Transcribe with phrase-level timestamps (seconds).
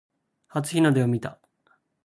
[0.47, 1.39] 初日の出を見た